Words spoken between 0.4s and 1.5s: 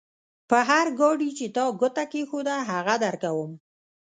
پر هر ګاډي چې